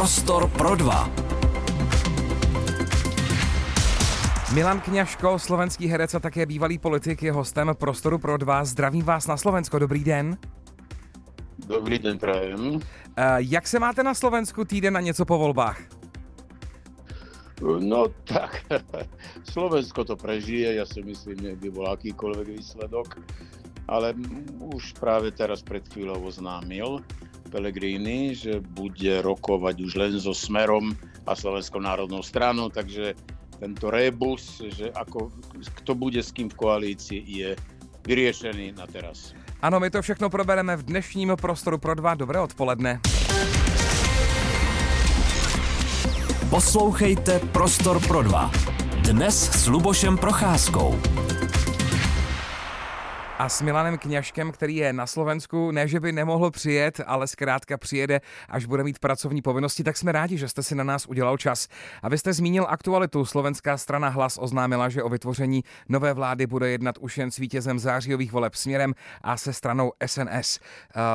[0.00, 1.12] Prostor pro dva.
[4.56, 8.64] Milan Kňažko, slovenský herec a také bývalý politik, je hostem Prostoru pro dva.
[8.64, 10.40] Zdravím vás na Slovensko, dobrý den.
[11.68, 12.60] Dobrý den, prajem.
[12.60, 12.80] Uh,
[13.44, 15.80] jak se máte na Slovensku týden a něco po volbách?
[17.60, 18.64] No tak,
[19.52, 23.20] Slovensko to prežije, ja si myslím, nech by bol akýkoľvek výsledok,
[23.84, 24.16] ale
[24.64, 27.04] už práve teraz pred chvíľou oznámil
[27.50, 30.94] Pellegrini, že bude rokovať už len so Smerom
[31.26, 33.18] a Slovenskou národnou stranou, takže
[33.58, 35.28] tento rebus, že ako,
[35.82, 37.50] kto bude s kým v koalícii, je
[38.06, 39.36] vyriešený na teraz.
[39.60, 42.16] Ano, my to všechno probereme v dnešním prostoru pro dva.
[42.16, 43.04] Dobré odpoledne.
[46.48, 48.48] Poslouchejte Prostor pro dva.
[49.04, 50.96] Dnes s Lubošem Procházkou
[53.40, 55.70] a s Milanem Kňažkem, který je na Slovensku.
[55.70, 60.12] Ne, že by nemohl přijet, ale zkrátka přijede, až bude mít pracovní povinnosti, tak jsme
[60.12, 61.68] rádi, že jste si na nás udělal čas.
[62.02, 63.24] A vy jste zmínil aktualitu.
[63.24, 67.78] Slovenská strana Hlas oznámila, že o vytvoření nové vlády bude jednat už jen s vítězem
[67.78, 70.58] zářijových voleb směrem a se stranou SNS.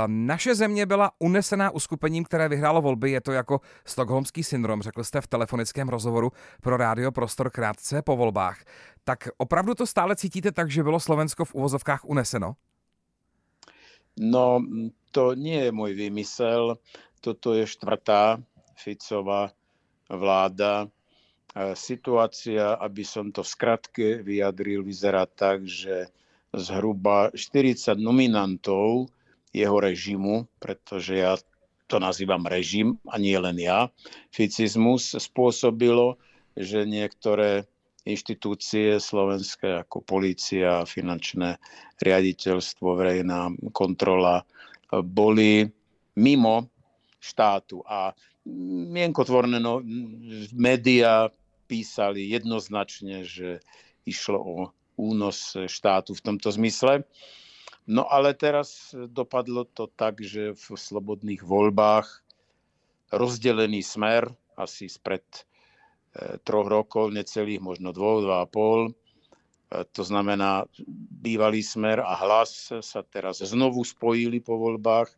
[0.07, 3.11] Naše země byla unesená uskupením, které vyhrálo volby.
[3.11, 6.31] Je to jako stokholmský syndrom, řekl jste v telefonickém rozhovoru
[6.61, 8.57] pro rádio Prostor krátce po volbách.
[9.05, 12.57] Tak opravdu to stále cítíte tak, že bylo Slovensko v uvozovkách uneseno?
[14.17, 14.57] No,
[15.13, 16.81] to nie je môj vymysel.
[17.21, 18.41] Toto je štvrtá
[18.73, 19.53] Ficová
[20.09, 20.89] vláda.
[21.77, 26.09] Situácia, aby som to v skratke vyjadril, vyzerá tak, že
[26.51, 29.13] zhruba 40 nominantov
[29.53, 31.37] jeho režimu, pretože ja
[31.87, 33.87] to nazývam režim a nie len ja,
[34.33, 36.17] ficizmus spôsobilo,
[36.57, 37.69] že niektoré
[38.05, 41.57] inštitúcie slovenské ako polícia, finančné
[41.99, 44.45] riaditeľstvo, verejná kontrola
[44.93, 45.65] boli
[46.15, 46.69] mimo
[47.17, 47.81] štátu.
[47.89, 48.13] A
[48.93, 49.81] mienkotvorné no,
[50.53, 51.33] médiá
[51.65, 53.59] písali jednoznačne, že
[54.05, 54.55] išlo o
[54.95, 57.03] únos štátu v tomto zmysle.
[57.89, 62.21] No ale teraz dopadlo to tak, že v slobodných voľbách
[63.13, 65.25] rozdelený smer asi spred
[66.43, 68.91] troch rokov, necelých, možno dvoch, dva a pol.
[68.91, 68.93] E,
[69.91, 70.63] to znamená,
[71.19, 75.11] bývalý smer a hlas sa teraz znovu spojili po voľbách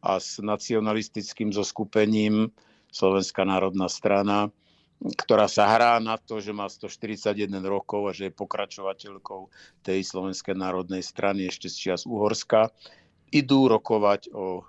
[0.00, 2.48] a s nacionalistickým zoskupením
[2.90, 4.48] Slovenská národná strana,
[5.00, 9.40] ktorá sa hrá na to, že má 141 rokov a že je pokračovateľkou
[9.84, 12.72] tej Slovenskej národnej strany ešte z čias Uhorska,
[13.32, 14.64] idú rokovať o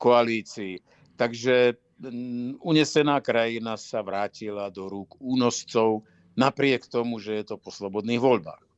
[0.00, 0.80] koalícii.
[1.20, 1.76] Takže
[2.60, 6.02] unesená krajina sa vrátila do rúk únoscov
[6.36, 8.70] napriek tomu, že je to po slobodných voľbách.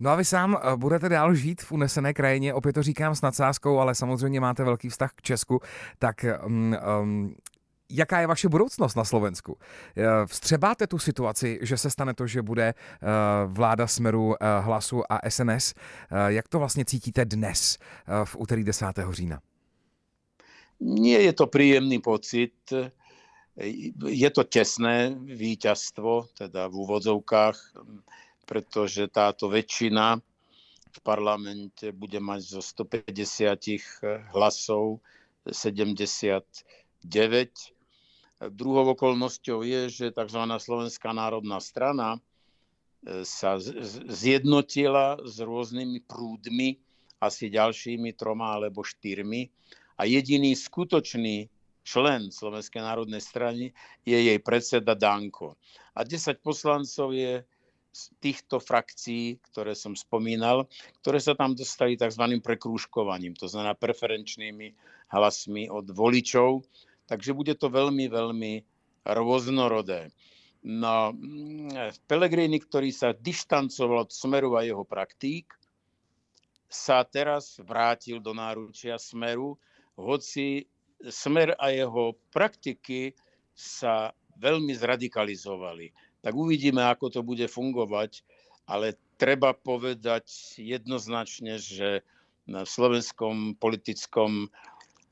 [0.00, 3.22] No a vy sám eh, budete dál žít v unesené krajině, opět to říkám s
[3.22, 5.60] nadsázkou, ale samozřejmě máte velký vztah k Česku,
[5.98, 7.34] tak um, um,
[7.90, 9.56] jaká je vaše budoucnost na Slovensku?
[9.96, 12.74] Eh, vstřebáte tu situaci, že se stane to, že bude
[13.46, 15.74] vláda Smeru, Hlasu a SNS?
[16.26, 17.78] Jak to vlastně cítíte dnes
[18.24, 18.86] v úterý 10.
[19.10, 19.40] října?
[20.80, 22.54] Nie je to príjemný pocit.
[24.02, 27.58] Je to tesné víťazstvo, teda v úvodzovkách,
[28.44, 30.18] pretože táto väčšina
[30.94, 35.02] v parlamente bude mať zo 150 hlasov
[35.46, 36.58] 79.
[38.50, 40.42] Druhou okolnosťou je, že tzv.
[40.58, 43.56] Slovenská národná strana e, sa
[44.10, 46.82] zjednotila s rôznymi prúdmi,
[47.22, 49.48] asi ďalšími troma alebo štyrmi
[49.94, 51.48] a jediný skutočný
[51.84, 53.70] člen Slovenskej národnej strany
[54.02, 55.54] je jej predseda Danko.
[55.94, 57.44] A 10 poslancov je
[57.94, 60.66] z týchto frakcií, ktoré som spomínal,
[61.04, 62.42] ktoré sa tam dostali tzv.
[62.42, 64.74] prekrúškovaním, to znamená preferenčnými
[65.14, 66.66] hlasmi od voličov.
[67.06, 68.52] Takže bude to veľmi, veľmi
[69.06, 70.10] rôznorodé.
[70.64, 71.12] No,
[72.08, 75.52] Pelegrini, ktorý sa dištancoval od Smeru a jeho praktík,
[76.66, 79.60] sa teraz vrátil do náručia Smeru
[79.98, 80.66] hoci
[81.04, 83.12] smer a jeho praktiky
[83.54, 84.10] sa
[84.40, 85.94] veľmi zradikalizovali.
[86.24, 88.24] Tak uvidíme, ako to bude fungovať,
[88.66, 90.26] ale treba povedať
[90.58, 92.02] jednoznačne, že
[92.44, 94.48] na slovenskom politickom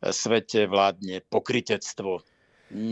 [0.03, 2.25] svete vládne pokritectvo.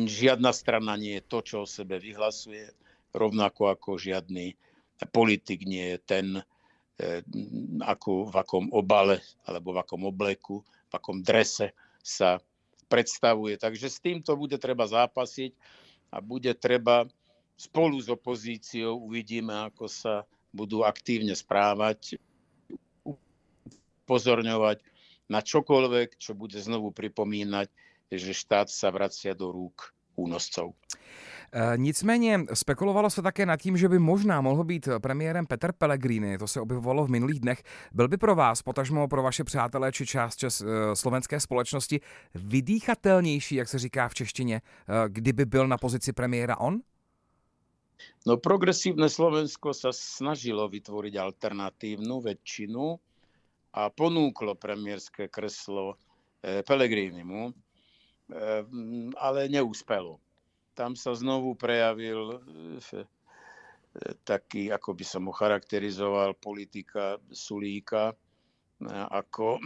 [0.07, 2.71] Žiadna strana nie je to, čo o sebe vyhlasuje,
[3.17, 4.55] rovnako ako žiadny
[5.11, 6.27] politik nie je ten,
[7.01, 7.25] eh,
[7.81, 10.61] ako, v akom obale alebo v akom obleku
[10.91, 11.73] v akom drese
[12.03, 12.43] sa
[12.91, 13.55] predstavuje.
[13.55, 15.55] Takže s týmto bude treba zápasiť
[16.11, 17.07] a bude treba
[17.55, 22.19] spolu s opozíciou, uvidíme, ako sa budú aktívne správať,
[23.07, 24.83] upozorňovať
[25.31, 27.71] na čokoľvek, čo bude znovu pripomínať,
[28.11, 30.75] že štát sa vracia do rúk únoscov.
[31.53, 36.39] E, nicméně spekulovalo se také nad tím, že by možná mohl být premiérem Petr Pellegrini,
[36.39, 37.63] to se objevovalo v minulých dnech.
[37.93, 42.01] Byl by pro vás, potažmo pro vaše přátelé či část čes, e, slovenské společnosti,
[42.35, 44.63] vydýchatelnější, jak se říká v češtině, e,
[45.09, 46.81] kdyby byl na pozici premiéra on?
[48.25, 52.97] No progresívne Slovensko sa snažilo vytvoriť alternatívnu väčšinu
[53.77, 56.01] a ponúklo premiérske kreslo
[56.41, 57.53] Pellegrinimu,
[59.21, 60.17] ale neúspelo
[60.81, 63.05] tam sa znovu prejavil e,
[64.25, 69.61] taký, ako by som ho charakterizoval, politika Sulíka, e, ako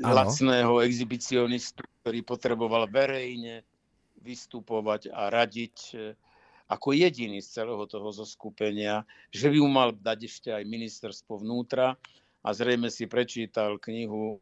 [0.00, 0.16] ano.
[0.24, 3.60] lacného exhibicionistu, ktorý potreboval verejne
[4.24, 6.16] vystupovať a radiť e,
[6.72, 11.92] ako jediný z celého toho zoskupenia, že by mu mal dať ešte aj ministerstvo vnútra
[12.40, 14.40] a zrejme si prečítal knihu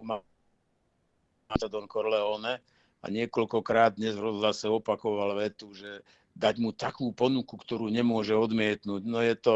[1.69, 2.61] Don Corleone
[3.03, 4.23] a niekoľkokrát dnes v
[4.71, 9.03] opakoval vetu, že dať mu takú ponuku, ktorú nemôže odmietnúť.
[9.05, 9.55] No je to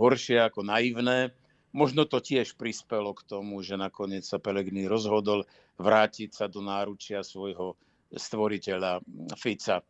[0.00, 1.30] horšie ako naivné.
[1.76, 5.44] Možno to tiež prispelo k tomu, že nakoniec sa Pelegrini rozhodol
[5.76, 7.76] vrátiť sa do náručia svojho
[8.10, 9.04] stvoriteľa
[9.36, 9.84] Fica.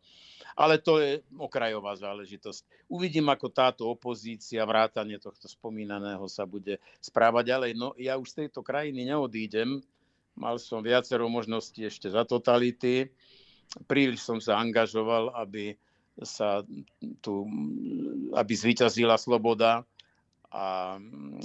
[0.57, 2.89] Ale to je okrajová záležitosť.
[2.89, 7.71] Uvidím, ako táto opozícia, vrátanie tohto spomínaného sa bude správať ďalej.
[7.77, 9.85] No ja už z tejto krajiny neodídem,
[10.37, 13.09] Mal som viacero možností ešte za totality.
[13.89, 15.73] Príliš som sa angažoval, aby
[16.21, 16.61] sa
[17.21, 17.45] tu,
[18.33, 19.81] aby zvíťazila sloboda
[20.53, 20.95] a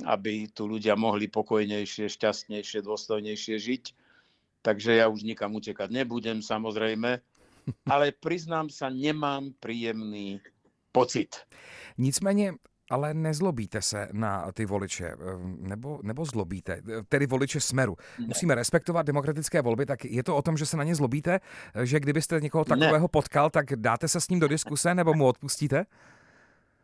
[0.06, 3.84] aby tu ľudia mohli pokojnejšie, šťastnejšie, dôstojnejšie žiť.
[4.62, 7.18] Takže ja už nikam utekať nebudem, samozrejme.
[7.88, 10.38] Ale priznám sa, nemám príjemný
[10.92, 11.48] pocit.
[11.98, 12.52] Nicméně
[12.92, 15.16] ale nezlobíte se na ty voliče, eh,
[15.58, 17.96] nebo, nebo zlobíte, eh, tedy voliče Smeru.
[18.18, 18.26] Ne.
[18.26, 21.40] Musíme respektovat demokratické volby, tak je to o tom, že se na ně zlobíte,
[21.74, 23.08] eh, že kdybyste někoho takového ne.
[23.08, 25.84] potkal, tak dáte se s ním do diskuse nebo mu odpustíte?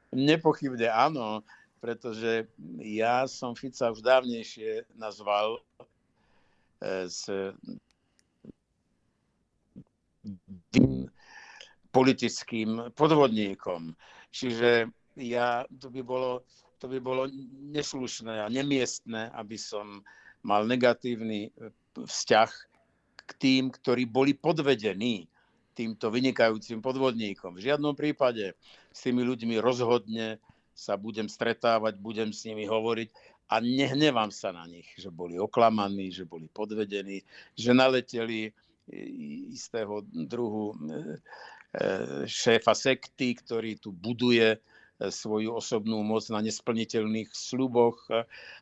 [0.09, 1.45] Nepochybne áno,
[1.85, 2.49] pretože
[2.81, 5.61] ja som Fica už dávnejšie nazval
[6.81, 7.29] s
[11.93, 13.93] politickým podvodníkom.
[14.33, 14.89] Čiže
[15.19, 16.47] ja, to, by bolo,
[16.79, 17.27] to by bolo
[17.75, 20.01] neslušné a nemiestné, aby som
[20.47, 22.51] mal negatívny e, vzťah
[23.29, 25.27] k tým, ktorí boli podvedení
[25.75, 27.55] týmto vynikajúcim podvodníkom.
[27.59, 28.55] V žiadnom prípade
[28.91, 30.43] s tými ľuďmi rozhodne
[30.75, 33.11] sa budem stretávať, budem s nimi hovoriť
[33.51, 37.23] a nehnevám sa na nich, že boli oklamaní, že boli podvedení,
[37.59, 38.55] že naleteli
[39.53, 41.01] istého druhu e, e,
[42.25, 44.57] šéfa sekty, ktorý tu buduje
[44.99, 48.11] svoju osobnú moc na nesplniteľných sluboch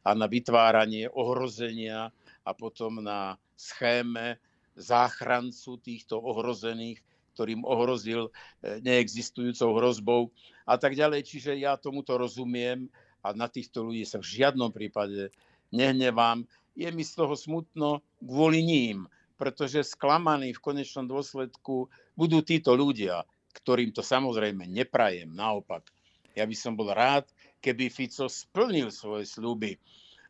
[0.04, 2.12] a na vytváranie ohrozenia
[2.44, 4.36] a potom na schéme
[4.76, 7.00] záchrancu týchto ohrozených,
[7.32, 10.22] ktorým ohrozil e, neexistujúcou hrozbou
[10.68, 11.24] a tak ďalej.
[11.24, 12.92] Čiže ja tomuto rozumiem
[13.24, 15.32] a na týchto ľudí sa v žiadnom prípade
[15.72, 16.44] nehnevám.
[16.76, 19.08] Je mi z toho smutno kvôli ním,
[19.40, 23.24] pretože sklamaní v konečnom dôsledku budú títo ľudia,
[23.56, 25.95] ktorým to samozrejme neprajem, naopak
[26.36, 27.24] ja by som bol rád,
[27.64, 29.80] keby Fico splnil svoje slúby.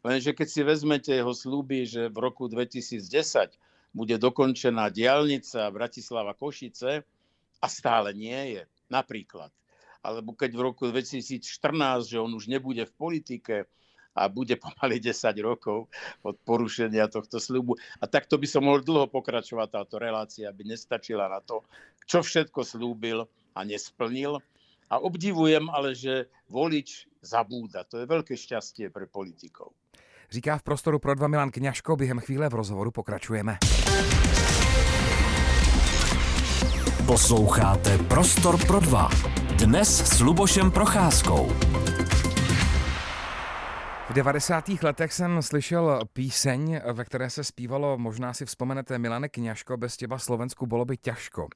[0.06, 3.02] Lenže keď si vezmete jeho slúby, že v roku 2010
[3.90, 7.02] bude dokončená diálnica Bratislava Košice
[7.59, 9.50] a stále nie je, napríklad.
[10.07, 11.42] Alebo keď v roku 2014,
[12.07, 13.57] že on už nebude v politike
[14.14, 15.11] a bude pomaly 10
[15.42, 15.90] rokov
[16.23, 17.75] od porušenia tohto sľubu.
[17.99, 21.66] A takto by som mohol dlho pokračovať táto relácia, aby nestačila na to,
[22.07, 24.38] čo všetko slúbil a nesplnil
[24.90, 27.83] a obdivujem ale, že volič zabúda.
[27.90, 29.75] To je veľké šťastie pre politikov.
[30.31, 31.97] Říká v prostoru pro dva Milan Kňažko.
[31.97, 33.59] Během chvíle v rozhovoru pokračujeme.
[37.07, 39.09] Posloucháte Prostor pro dva.
[39.59, 41.75] Dnes s Lubošem Procházkou.
[44.16, 44.68] 90.
[44.82, 50.18] letech jsem slyšel píseň, ve které se zpívalo, možná si vzpomenete, Milane Kňažko, bez těba
[50.18, 51.49] Slovensku bylo by těžko.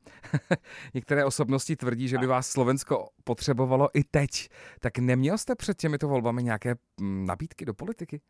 [0.95, 4.49] Některé osobnosti tvrdí, že by vás Slovensko potřebovalo i teď.
[4.81, 8.21] Tak neměl jste před těmito volbami nějaké mm, nabídky do politiky?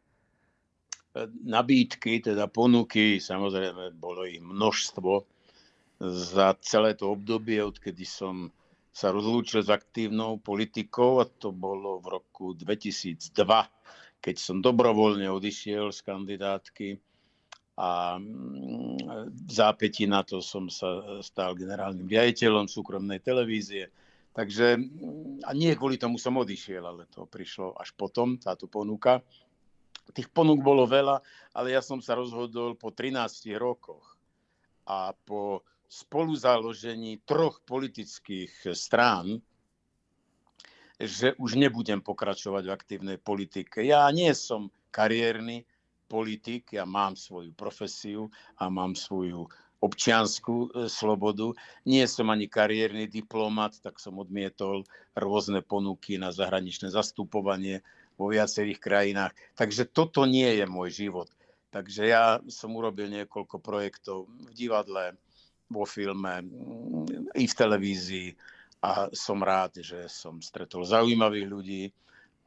[1.45, 5.23] Nabídky, teda ponuky, samozrejme, bolo ich množstvo.
[6.07, 8.55] Za celé to obdobie, odkedy som
[8.95, 13.27] sa rozlúčil s aktívnou politikou, a to bolo v roku 2002,
[14.21, 16.89] keď som dobrovoľne odišiel z kandidátky
[17.81, 23.89] a mm, v zápätí na to som sa stal generálnym riaditeľom súkromnej televízie.
[24.37, 29.25] Takže, mm, a nie kvôli tomu som odišiel, ale to prišlo až potom, táto ponuka.
[30.13, 31.25] Tých ponúk bolo veľa,
[31.57, 34.21] ale ja som sa rozhodol po 13 rokoch
[34.85, 39.43] a po spoluzaložení troch politických strán,
[41.01, 43.81] že už nebudem pokračovať v aktívnej politike.
[43.81, 45.65] Ja nie som kariérny
[46.13, 48.29] politik, ja mám svoju profesiu
[48.61, 49.49] a mám svoju
[49.81, 51.57] občianskú e, slobodu.
[51.89, 54.85] Nie som ani kariérny diplomat, tak som odmietol
[55.17, 57.81] rôzne ponuky na zahraničné zastupovanie
[58.21, 59.33] vo viacerých krajinách.
[59.57, 61.33] Takže toto nie je môj život.
[61.73, 65.17] Takže ja som urobil niekoľko projektov v divadle,
[65.71, 66.45] vo filme,
[67.39, 68.29] i v televízii
[68.81, 71.83] a som rád, že som stretol zaujímavých ľudí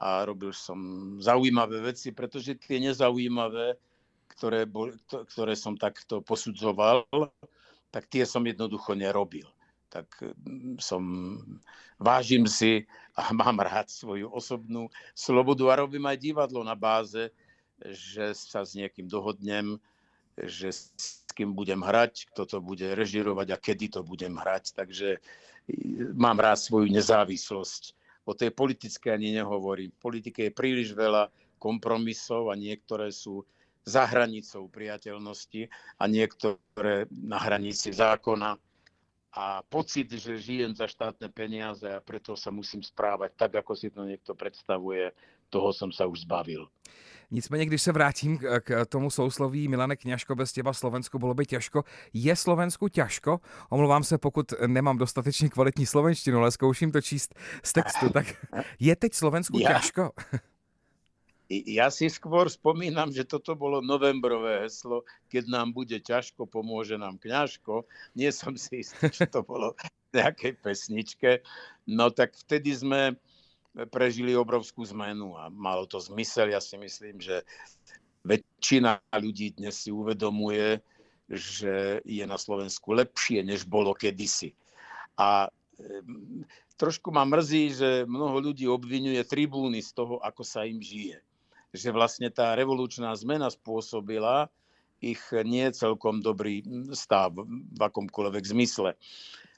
[0.01, 0.77] a robil som
[1.21, 3.77] zaujímavé veci, pretože tie nezaujímavé,
[4.33, 7.05] ktoré, bol, ktoré som takto posudzoval,
[7.93, 9.45] tak tie som jednoducho nerobil.
[9.93, 11.03] Tak mm, som,
[12.01, 17.29] vážim si a mám rád svoju osobnú slobodu a robím aj divadlo na báze,
[17.85, 19.77] že sa s niekým dohodnem,
[20.33, 24.73] že s kým budem hrať, kto to bude režirovať a kedy to budem hrať.
[24.73, 25.21] Takže
[26.13, 27.95] mám rád svoju nezávislosť.
[28.23, 29.91] O tej politike ani nehovorím.
[29.91, 31.27] V politike je príliš veľa
[31.59, 33.43] kompromisov a niektoré sú
[33.83, 35.67] za hranicou priateľnosti
[35.99, 38.55] a niektoré na hranici zákona.
[39.33, 43.89] A pocit, že žijem za štátne peniaze a preto sa musím správať tak, ako si
[43.89, 45.09] to niekto predstavuje,
[45.49, 46.69] toho som sa už zbavil.
[47.33, 51.83] Nicméně, když se vrátím k tomu sousloví Milane Kňažko, bez těba Slovensku bylo by těžko.
[52.13, 53.39] Je Slovensku těžko?
[53.69, 58.09] Omlouvám se, pokud nemám dostatečně kvalitní slovenštinu, ale zkouším to číst z textu.
[58.09, 58.25] Tak
[58.79, 60.11] je teď Slovensku ja, těžko?
[61.49, 67.17] Ja si skôr spomínam, že toto bolo novembrové heslo, keď nám bude ťažko, pomôže nám
[67.17, 67.85] kňažko.
[68.13, 69.73] Nie som si istý, či to bolo
[70.13, 71.41] v nejakej pesničke.
[71.89, 73.17] No tak vtedy sme
[73.89, 76.53] prežili obrovskú zmenu a malo to zmysel.
[76.53, 77.41] Ja si myslím, že
[78.23, 80.79] väčšina ľudí dnes si uvedomuje,
[81.27, 84.53] že je na Slovensku lepšie, než bolo kedysi.
[85.17, 85.49] A
[86.77, 91.17] trošku ma mrzí, že mnoho ľudí obvinuje tribúny z toho, ako sa im žije.
[91.73, 94.53] Že vlastne tá revolučná zmena spôsobila
[95.03, 96.63] ich nie celkom dobrý
[96.95, 98.95] stav v akomkoľvek zmysle.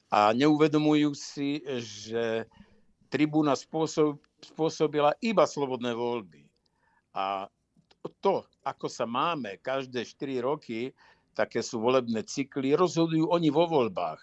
[0.09, 2.49] A neuvedomujú si, že
[3.09, 6.45] tribúna spôsob, spôsobila iba slobodné voľby.
[7.15, 7.47] A
[8.21, 10.93] to, ako sa máme každé 4 roky,
[11.33, 14.21] také sú volebné cykly, rozhodujú oni vo voľbách,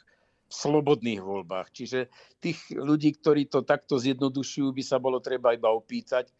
[0.48, 1.72] v slobodných voľbách.
[1.72, 6.30] Čiže tých ľudí, ktorí to takto zjednodušujú, by sa bolo treba iba opýtať,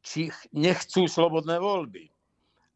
[0.00, 2.08] či nechcú slobodné voľby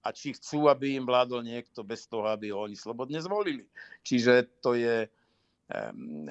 [0.05, 3.65] a či chcú, aby im vládol niekto bez toho, aby ho oni slobodne zvolili.
[4.05, 5.09] Čiže to je
[5.73, 6.29] um,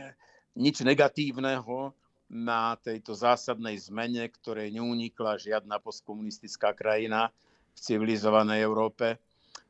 [0.54, 1.98] nič negatívneho,
[2.32, 7.30] na tejto zásadnej zmene, ktorej neunikla žiadna postkomunistická krajina
[7.74, 9.22] v civilizovanej Európe.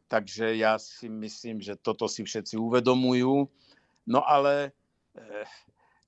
[0.07, 3.49] Takže ja si myslím, že toto si všetci uvedomujú.
[4.05, 4.69] No ale
[5.17, 5.21] e,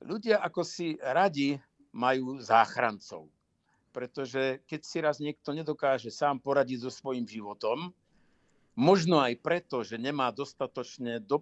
[0.06, 1.58] ľudia ako si radi
[1.96, 3.32] majú záchrancov.
[3.96, 7.96] Pretože keď si raz niekto nedokáže sám poradiť so svojím životom,
[8.76, 11.42] možno aj preto, že nemá dostatočne do,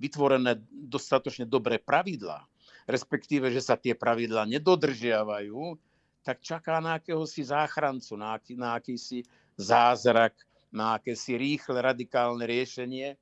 [0.00, 2.48] vytvorené dostatočne dobré pravidlá,
[2.88, 5.76] respektíve, že sa tie pravidla nedodržiavajú,
[6.24, 9.28] tak čaká na akéhosi záchrancu, na, aký, na akýsi
[9.60, 10.32] zázrak,
[10.72, 13.16] na akési rýchle radikálne riešenie.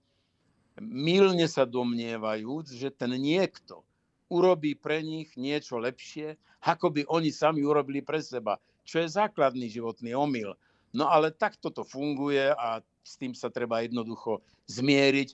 [0.78, 3.82] Milne sa domnievajúc, že ten niekto
[4.30, 9.70] urobí pre nich niečo lepšie, ako by oni sami urobili pre seba, čo je základný
[9.70, 10.54] životný omyl.
[10.94, 15.28] No ale takto to funguje a s tým sa treba jednoducho zmieriť.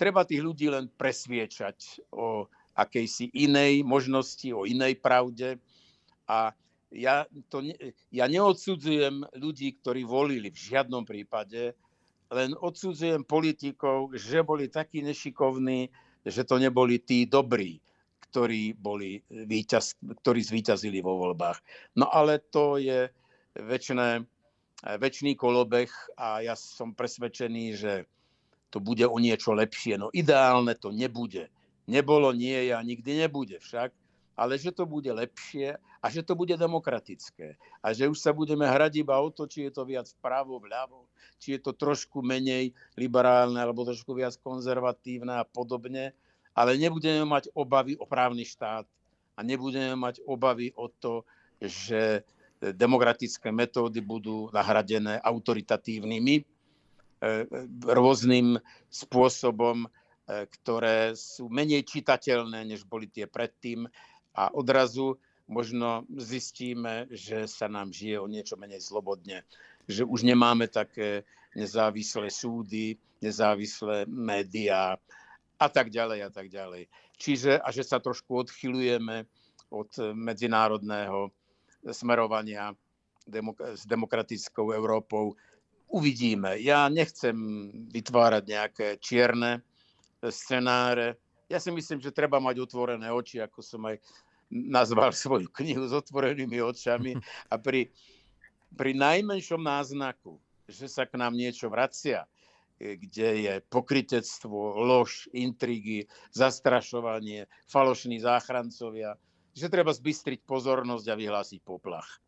[0.00, 5.58] Treba tých ľudí len presviečať o akejsi inej možnosti, o inej pravde.
[6.30, 6.54] A
[6.90, 7.74] ja, to ne,
[8.10, 11.74] ja neodsudzujem ľudí, ktorí volili v žiadnom prípade,
[12.30, 15.90] len odsudzujem politikov, že boli takí nešikovní,
[16.22, 17.82] že to neboli tí dobrí,
[18.30, 21.58] ktorí, boli víťaz, ktorí zvíťazili vo voľbách.
[21.98, 23.10] No ale to je
[23.58, 24.22] väčšiné,
[24.80, 28.06] väčší kolobeh a ja som presvedčený, že
[28.70, 29.98] to bude o niečo lepšie.
[29.98, 31.50] No ideálne to nebude
[31.90, 33.90] nebolo, nie je a nikdy nebude však,
[34.38, 37.60] ale že to bude lepšie a že to bude demokratické.
[37.84, 41.04] A že už sa budeme hrať iba o to, či je to viac vpravo, vľavo,
[41.36, 46.16] či je to trošku menej liberálne alebo trošku viac konzervatívne a podobne,
[46.56, 48.88] ale nebudeme mať obavy o právny štát
[49.36, 51.28] a nebudeme mať obavy o to,
[51.60, 52.24] že
[52.60, 57.44] demokratické metódy budú nahradené autoritatívnymi e, e,
[57.88, 58.60] rôznym
[58.92, 59.88] spôsobom
[60.30, 63.88] ktoré sú menej čitateľné, než boli tie predtým
[64.36, 65.18] a odrazu
[65.50, 69.42] možno zistíme, že sa nám žije o niečo menej slobodne,
[69.90, 71.26] že už nemáme také
[71.58, 74.94] nezávislé súdy, nezávislé médiá
[75.58, 76.86] a tak ďalej a tak ďalej.
[77.18, 79.26] Čiže, a že sa trošku odchylujeme
[79.74, 81.34] od medzinárodného
[81.90, 82.72] smerovania
[83.76, 85.36] s demokratickou Európou.
[85.90, 86.56] Uvidíme.
[86.62, 87.34] Ja nechcem
[87.90, 89.60] vytvárať nejaké čierne
[90.28, 91.16] scenáre.
[91.48, 93.96] Ja si myslím, že treba mať otvorené oči, ako som aj
[94.50, 97.16] nazval svoju knihu s otvorenými očami
[97.48, 97.88] a pri,
[98.76, 100.36] pri najmenšom náznaku,
[100.66, 102.26] že sa k nám niečo vracia,
[102.80, 109.20] kde je pokritectvo, lož, intrigy, zastrašovanie, falošní záchrancovia,
[109.52, 112.22] že treba zbystriť pozornosť a vyhlásiť poplach.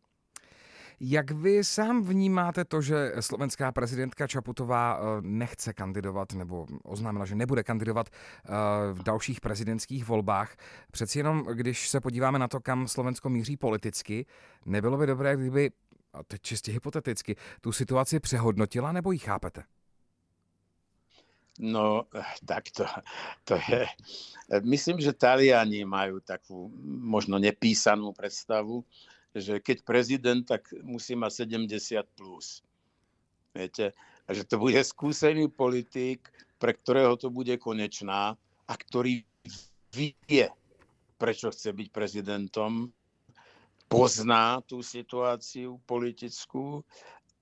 [0.99, 7.35] Jak vy sám vnímáte to, že slovenská prezidentka Čaputová eh, nechce kandidovat nebo oznámila, že
[7.35, 8.49] nebude kandidovat eh,
[8.93, 10.55] v dalších prezidentských volbách?
[10.91, 14.25] Přeci jenom, když se podíváme na to, kam Slovensko míří politicky,
[14.65, 15.71] nebylo by dobré, kdyby,
[16.13, 19.63] a teď čistě hypoteticky, tu situaci přehodnotila nebo ji chápete?
[21.59, 22.03] No,
[22.45, 22.85] tak to,
[23.43, 23.85] to je...
[24.61, 28.81] Myslím, že Taliani majú takú možno nepísanú predstavu,
[29.33, 32.61] že keď prezident, tak musí mať 70 plus.
[33.53, 33.93] Viete?
[34.25, 36.29] A že to bude skúsený politik,
[36.61, 39.25] pre ktorého to bude konečná a ktorý
[39.93, 40.47] vie,
[41.19, 42.89] prečo chce byť prezidentom,
[43.91, 46.81] pozná tú situáciu politickú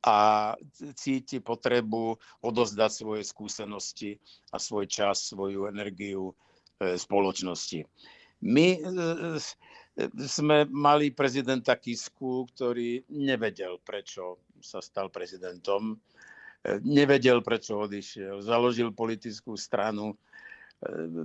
[0.01, 0.51] a
[0.97, 4.17] cíti potrebu odozdať svoje skúsenosti
[4.49, 6.33] a svoj čas, svoju energiu
[6.81, 7.85] e, spoločnosti.
[8.41, 9.37] My e, e,
[10.15, 15.99] sme mali prezidenta Kisku, ktorý nevedel, prečo sa stal prezidentom,
[16.85, 20.15] nevedel, prečo odišiel, založil politickú stranu,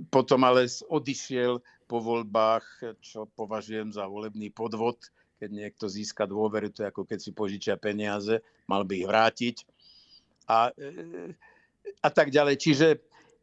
[0.09, 4.99] potom ale odišiel po voľbách, čo považujem za volebný podvod,
[5.37, 9.55] keď niekto získa dôveru, to je ako keď si požičia peniaze, mal by ich vrátiť.
[10.49, 11.33] A, e,
[12.01, 12.57] a tak ďalej.
[12.57, 12.87] Čiže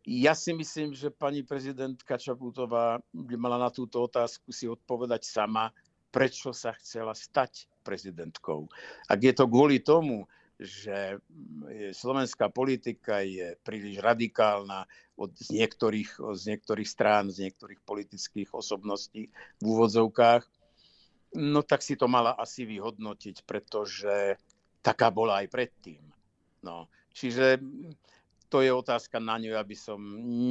[0.05, 5.73] ja si myslím, že pani prezidentka Čaputová by mala na túto otázku si odpovedať sama,
[6.13, 8.69] prečo sa chcela stať prezidentkou.
[9.09, 11.19] Ak je to kvôli tomu, že
[11.91, 14.87] slovenská politika je príliš radikálna
[15.19, 20.47] od, z, niektorých, z niektorých strán, z niektorých politických osobností v úvodzovkách,
[21.35, 24.39] No tak si to mala asi vyhodnotiť, pretože
[24.87, 26.03] taká bola aj predtým.
[26.63, 27.59] No, čiže
[28.55, 29.99] to je otázka na ňu, aby som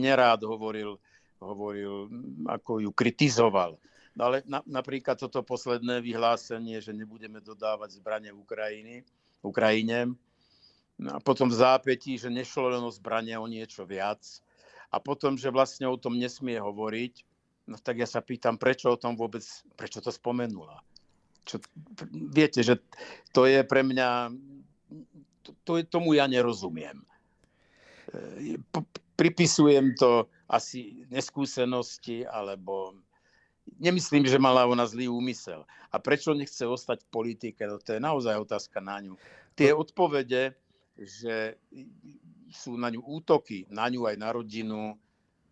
[0.03, 0.99] nerád hovoril,
[1.39, 2.11] hovoril
[2.43, 3.79] ako ju kritizoval.
[4.19, 8.95] Ale na, napríklad toto posledné vyhlásenie, že nebudeme dodávať zbranie v Ukrajine,
[9.39, 10.11] Ukrajine
[10.99, 14.19] no a potom v zápätí, že nešlo len o zbranie, o niečo viac.
[14.91, 17.23] A potom, že vlastne o tom nesmie hovoriť,
[17.63, 19.43] No tak ja sa pýtam, prečo o tom vôbec,
[19.79, 20.83] prečo to spomenula?
[21.47, 21.63] Čo,
[22.11, 22.79] viete, že
[23.31, 24.31] to je pre mňa,
[25.43, 27.03] to, to, tomu ja nerozumiem.
[29.13, 32.97] Pripisujem to asi neskúsenosti, alebo
[33.79, 35.63] nemyslím, že mala ona zlý úmysel.
[35.93, 39.15] A prečo nechce ostať v politike, no to je naozaj otázka na ňu.
[39.53, 40.57] Tie odpovede,
[40.97, 41.57] že
[42.53, 44.97] sú na ňu útoky, na ňu aj na rodinu,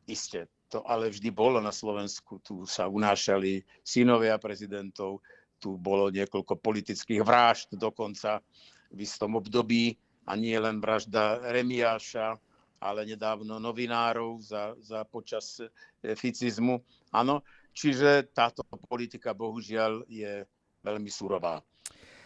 [0.06, 2.40] iste, to ale vždy bolo na Slovensku.
[2.42, 5.22] Tu sa unášali synovia prezidentov,
[5.62, 8.42] tu bolo niekoľko politických vražd dokonca
[8.90, 9.94] v istom období
[10.26, 12.38] a nie len vražda Remiáša,
[12.82, 15.70] ale nedávno novinárov za, za počas e,
[16.18, 16.82] ficizmu.
[17.14, 20.46] Áno, čiže táto politika bohužiaľ je
[20.82, 21.62] veľmi surová.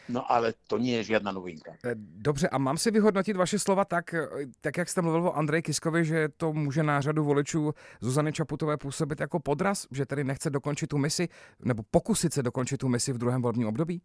[0.10, 1.73] No ale to nie je žiadna novinka.
[1.86, 4.27] Eh, dobře, a mám si vyhodnotit vaše slova tak, eh,
[4.62, 8.77] tak jak jste mluvil o Andreji Kiskovi, že to může na řadu voličů Zuzany Čaputové
[8.77, 11.27] působit jako podraz, že tedy nechce dokončit tu misi,
[11.60, 14.01] nebo pokusit se dokončit tu misi v druhém volebním období?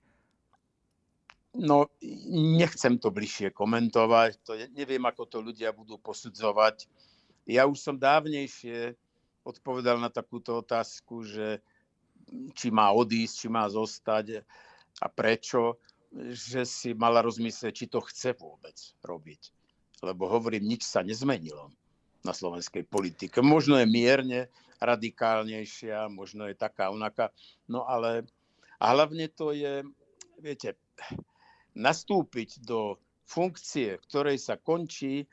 [1.51, 1.91] No,
[2.31, 6.87] nechcem to bližšie komentovať, to neviem, ako to ľudia budú posudzovať.
[7.43, 8.95] Ja už som dávnejšie
[9.43, 11.59] odpovedal na takúto otázku, že
[12.55, 14.47] či má odísť, či má zostať
[15.03, 18.75] a prečo že si mala rozmyslieť, či to chce vôbec
[19.07, 19.55] robiť.
[20.03, 21.71] Lebo hovorím, nič sa nezmenilo
[22.27, 23.39] na slovenskej politike.
[23.41, 24.51] Možno je mierne
[24.83, 27.31] radikálnejšia, možno je taká onaká,
[27.71, 28.27] no ale
[28.81, 29.85] a hlavne to je,
[30.41, 30.75] viete,
[31.77, 35.27] nastúpiť do funkcie, ktorej sa končí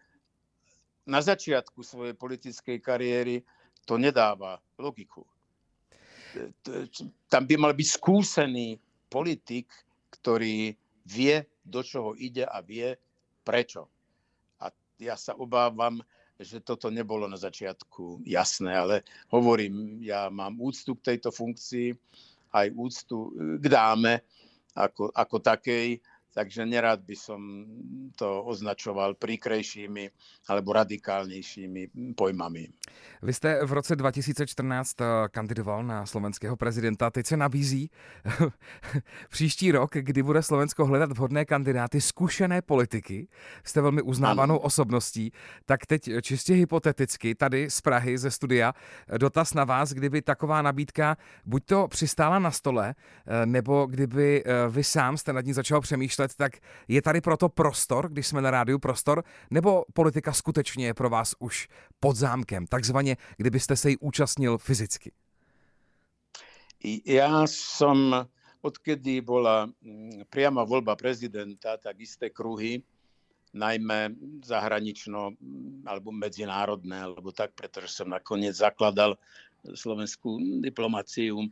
[1.07, 3.41] na začiatku svojej politickej kariéry,
[3.87, 5.23] to nedáva logiku.
[7.31, 9.71] Tam by mal byť skúsený politik,
[10.11, 10.75] ktorý
[11.07, 12.99] vie, do čoho ide a vie
[13.47, 13.87] prečo.
[14.59, 14.67] A
[14.99, 16.03] ja sa obávam,
[16.37, 18.95] že toto nebolo na začiatku jasné, ale
[19.31, 21.95] hovorím, ja mám úctu k tejto funkcii,
[22.53, 24.21] aj úctu k dáme
[24.77, 25.97] ako, ako takej.
[26.37, 27.41] Takže nerad by som
[28.13, 30.09] to označoval príkrejšími
[30.53, 32.69] alebo radikálnějšími pojmami.
[33.21, 37.09] Vy jste v roce 2014 eh, kandidoval na slovenského prezidenta.
[37.09, 37.89] Teď se nabízí
[39.29, 43.27] příští rok, kdy bude Slovensko hledat vhodné kandidáty, zkušené politiky.
[43.63, 44.59] Jste velmi uznávanou ano.
[44.59, 45.31] osobností.
[45.65, 48.73] Tak teď čistě hypoteticky, tady z Prahy, ze studia,
[49.17, 54.69] dotaz na vás, kdyby taková nabídka buď to přistála na stole, eh, nebo kdyby eh,
[54.69, 58.51] vy sám jste nad ní začal přemýšlet, tak je tady proto prostor, když jsme na
[58.51, 61.67] rádiu prostor, nebo politika skutečně je pro vás už
[61.99, 65.11] pod zámkem, takzvaně, kdybyste se jí účastnil fyzicky?
[67.05, 68.13] Ja som,
[68.61, 72.85] odkedy bola mm, priama voľba prezidenta, tak isté kruhy,
[73.57, 74.13] najmä
[74.45, 75.33] zahranično
[75.89, 79.17] alebo medzinárodné, alebo tak, pretože som nakoniec zakladal
[79.65, 81.49] slovenskú diplomáciu,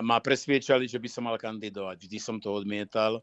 [0.00, 1.96] ma presviečali, že by som mal kandidovať.
[2.00, 3.20] Vždy som to odmietal.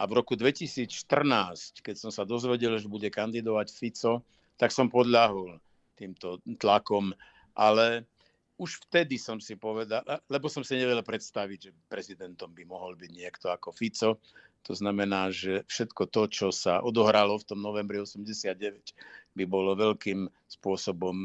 [0.00, 4.24] A v roku 2014, keď som sa dozvedel, že bude kandidovať Fico,
[4.56, 5.60] tak som podľahol
[5.92, 7.12] týmto tlakom.
[7.52, 8.08] Ale
[8.56, 10.00] už vtedy som si povedal,
[10.32, 14.16] lebo som si nevedel predstaviť, že prezidentom by mohol byť niekto ako Fico.
[14.64, 18.56] To znamená, že všetko to, čo sa odohralo v tom novembri 89,
[19.36, 21.16] by bolo veľkým spôsobom,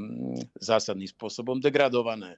[0.59, 2.35] zásadným spôsobom degradované.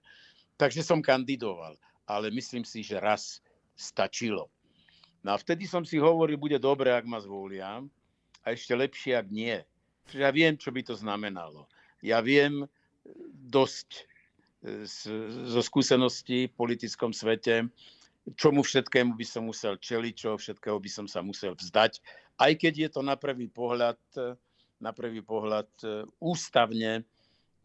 [0.58, 3.44] Takže som kandidoval ale myslím si, že raz
[3.76, 4.48] stačilo.
[5.28, 7.84] No a vtedy som si hovoril, bude dobré, ak ma zvolia,
[8.48, 9.60] a ešte lepšie, ak nie.
[10.08, 11.68] Pretože ja viem, čo by to znamenalo.
[12.00, 12.68] Ja viem e,
[13.52, 14.08] dosť
[14.64, 14.88] e,
[15.52, 17.68] zo skúseností v politickom svete,
[18.40, 22.00] čomu všetkému by som musel čeliť, čo všetkého by som sa musel vzdať.
[22.40, 24.00] Aj keď je to na prvý pohľad,
[24.80, 27.04] na prvý pohľad e, ústavne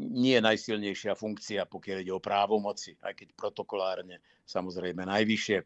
[0.02, 4.18] nie najsilnejšia funkcia, pokiaľ ide o právomoci, aj keď protokolárne
[4.50, 5.62] samozrejme najvyššie.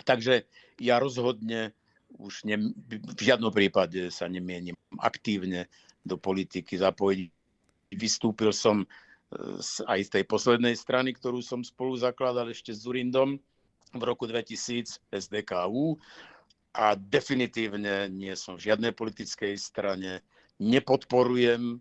[0.00, 0.48] Takže
[0.80, 1.76] ja rozhodne
[2.16, 5.68] už ne, v žiadnom prípade sa nemienim aktívne
[6.04, 7.28] do politiky zapojiť.
[7.92, 8.86] Vystúpil som e,
[9.84, 13.36] aj z tej poslednej strany, ktorú som spolu zakladal ešte s Zurindom
[13.92, 16.00] v roku 2000 SDKU
[16.72, 20.24] a definitívne nie som v žiadnej politickej strane,
[20.56, 21.80] nepodporujem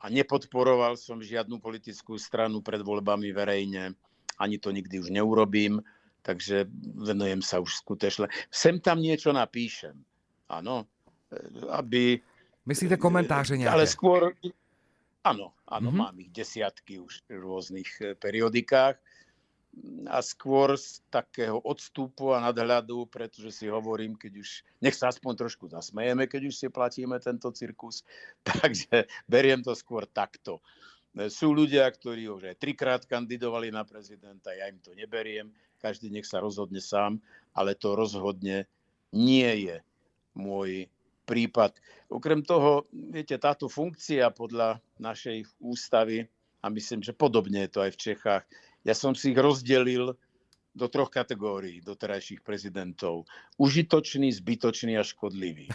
[0.00, 3.92] a nepodporoval som žiadnu politickú stranu pred voľbami verejne.
[4.40, 5.84] Ani to nikdy už neurobím,
[6.26, 6.66] takže
[6.98, 8.26] venujem sa už skutečne.
[8.50, 9.94] Sem tam niečo napíšem.
[10.50, 10.90] Áno,
[11.70, 12.18] aby...
[12.66, 13.70] Myslíte komentáře nejaké?
[13.70, 14.34] Ale skôr...
[15.22, 16.02] Áno, áno, mm-hmm.
[16.02, 18.98] mám ich desiatky už v rôznych periodikách
[20.08, 24.48] a skôr z takého odstupu a nadhľadu, pretože si hovorím, keď už,
[24.80, 28.06] nech sa aspoň trošku zasmejeme, keď už si platíme tento cirkus,
[28.48, 30.62] takže beriem to skôr takto.
[31.32, 36.28] Sú ľudia, ktorí už aj trikrát kandidovali na prezidenta, ja im to neberiem, každý nech
[36.28, 37.20] sa rozhodne sám,
[37.56, 38.68] ale to rozhodne
[39.12, 39.76] nie je
[40.36, 40.90] môj
[41.26, 41.74] prípad.
[42.06, 46.28] Okrem toho, viete, táto funkcia podľa našej ústavy,
[46.62, 48.44] a myslím, že podobne je to aj v Čechách,
[48.86, 50.14] ja som si ich rozdelil
[50.76, 53.24] do troch kategórií doterajších prezidentov.
[53.56, 55.72] Užitočný, zbytočný a škodlivý.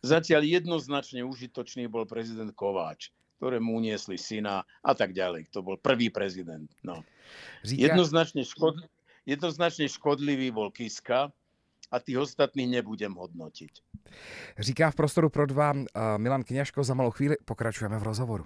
[0.00, 3.10] Zatiaľ jednoznačne užitočný bol prezident Kováč,
[3.42, 5.50] ktorému uniesli syna a tak ďalej.
[5.50, 6.70] To bol prvý prezident.
[6.86, 7.02] No.
[7.66, 7.92] Říká...
[7.92, 8.78] Jednoznačne, škod...
[9.26, 11.32] jednoznačne škodlivý bol Kiska,
[11.92, 13.70] a tých ostatných nebudem hodnotiť.
[14.58, 15.72] Říká v prostoru pro dva
[16.16, 16.82] Milan Kňažko.
[16.82, 18.44] Za malou chvíli pokračujeme v rozhovoru.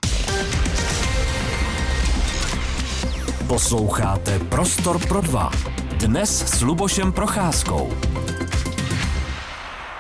[3.49, 5.49] Posloucháte Prostor pro dva.
[5.97, 7.89] Dnes s Lubošem Procházkou.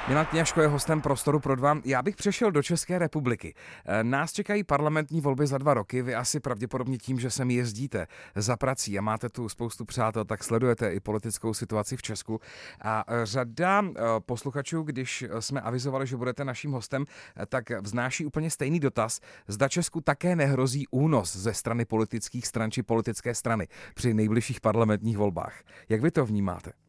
[0.08, 1.78] Milan Kněžko je hostem Prostoru pro dva.
[1.84, 3.54] Já bych přešel do České republiky.
[3.84, 6.02] E, nás čekají parlamentní volby za dva roky.
[6.02, 10.44] Vy asi pravděpodobně tím, že sem jezdíte za prací a máte tu spoustu přátel, tak
[10.44, 12.40] sledujete i politickou situaci v Česku.
[12.82, 17.04] A řada e, posluchačů, když jsme avizovali, že budete naším hostem,
[17.42, 19.20] e, tak vznáší úplně stejný dotaz.
[19.48, 25.18] Zda Česku také nehrozí únos ze strany politických stran či politické strany při nejbližších parlamentních
[25.18, 25.62] volbách.
[25.88, 26.87] Jak vy to vnímáte?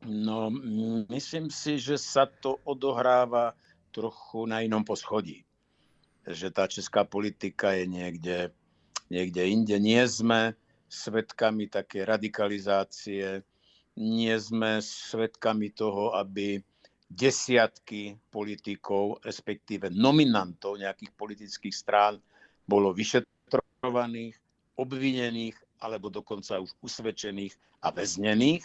[0.00, 0.48] No,
[1.12, 3.52] myslím si, že sa to odohráva
[3.92, 5.44] trochu na inom poschodí.
[6.24, 8.38] Že tá česká politika je niekde,
[9.12, 9.76] niekde inde.
[9.76, 10.56] Nie sme
[10.88, 13.44] svetkami také radikalizácie,
[14.00, 16.64] nie sme svetkami toho, aby
[17.10, 22.16] desiatky politikov, respektíve nominantov nejakých politických strán
[22.64, 24.38] bolo vyšetrovaných,
[24.80, 27.52] obvinených alebo dokonca už usvedčených
[27.84, 28.64] a väznených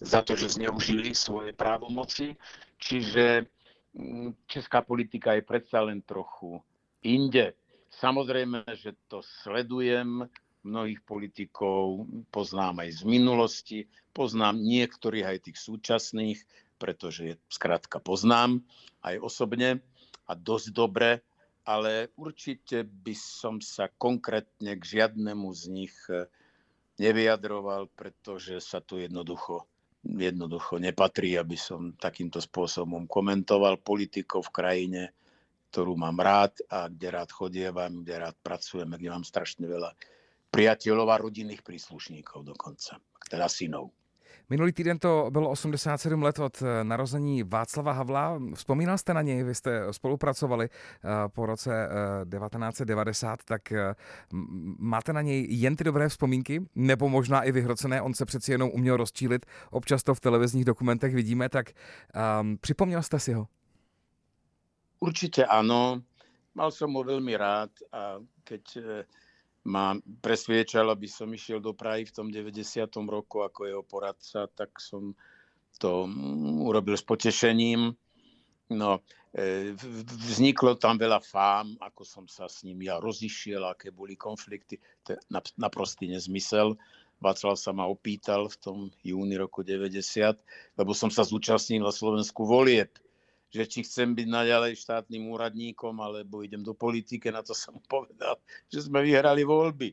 [0.00, 2.36] za to, že zneužili svoje právomoci.
[2.80, 3.46] Čiže
[3.94, 6.60] mm, česká politika je predsa len trochu
[7.04, 7.54] inde.
[7.90, 10.24] Samozrejme, že to sledujem,
[10.60, 13.78] mnohých politikov poznám aj z minulosti,
[14.12, 16.40] poznám niektorých aj tých súčasných
[16.80, 18.64] pretože je skrátka poznám
[19.04, 19.84] aj osobne
[20.24, 21.20] a dosť dobre,
[21.68, 26.24] ale určite by som sa konkrétne k žiadnemu z nich e,
[26.96, 29.68] nevyjadroval, pretože sa tu jednoducho,
[30.04, 35.02] jednoducho nepatrí, aby som takýmto spôsobom komentoval politikov v krajine,
[35.70, 39.92] ktorú mám rád a kde rád chodievam, kde rád pracujem, kde mám strašne veľa
[40.50, 42.98] priateľov a rodinných príslušníkov dokonca,
[43.30, 43.94] teda synov.
[44.50, 48.40] Minulý týden to bylo 87 let od eh, narození Václava Havla.
[48.54, 51.88] Vzpomínal jste na něj, vy jste spolupracovali eh, po roce
[52.30, 53.72] 1990, eh, tak
[54.78, 58.70] máte na něj jen ty dobré vzpomínky, nebo možná i vyhrocené, on se přeci jenom
[58.72, 61.70] uměl rozčílit, občas to v televizních dokumentech vidíme, tak
[62.40, 63.46] um, připomněl jste si ho?
[65.00, 66.02] Určite áno.
[66.54, 68.62] Mal som ho veľmi rád a keď
[69.64, 69.92] ma
[70.24, 72.88] presviečal, aby som išiel do Prahy v tom 90.
[73.04, 75.12] roku ako jeho poradca, tak som
[75.76, 77.92] to mm, urobil s potešením.
[78.70, 79.02] No,
[79.34, 79.74] e,
[80.30, 84.80] vzniklo tam veľa fám, ako som sa s ním ja rozišiel, aké boli konflikty.
[85.04, 85.18] To je
[85.58, 86.78] naprostý nezmysel.
[87.20, 90.40] Václav sa ma opýtal v tom júni roku 90,
[90.80, 92.88] lebo som sa zúčastnil na Slovensku volieb
[93.50, 98.38] že či chcem byť naďalej štátnym úradníkom, alebo idem do politike, na to som povedal,
[98.70, 99.92] že sme vyhrali voľby.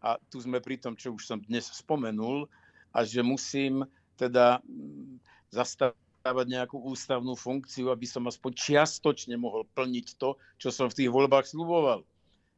[0.00, 2.48] A tu sme pri tom, čo už som dnes spomenul,
[2.90, 3.86] a že musím
[4.18, 5.20] teda mm,
[5.54, 11.10] zastávať nejakú ústavnú funkciu, aby som aspoň čiastočne mohol plniť to, čo som v tých
[11.12, 12.02] voľbách sluboval.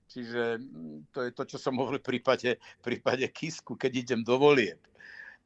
[0.08, 4.20] Čiže mm, to je to, čo som mohol v prípade, v prípade Kisku, keď idem
[4.24, 4.80] do volieb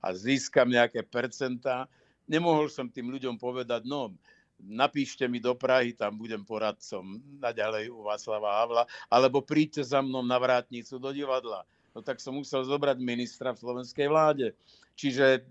[0.04, 1.90] a získam nejaké percentá.
[2.26, 4.14] Nemohol som tým ľuďom povedať, no,
[4.60, 10.24] napíšte mi do Prahy, tam budem poradcom naďalej u Václava Havla, alebo príďte za mnou
[10.24, 11.62] na vrátnicu do divadla.
[11.96, 14.52] No tak som musel zobrať ministra v slovenskej vláde.
[14.96, 15.44] Čiže,